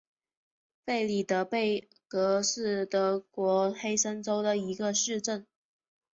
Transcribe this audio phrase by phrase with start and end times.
[0.83, 5.45] 弗里德贝格是德国黑森州的一个市镇。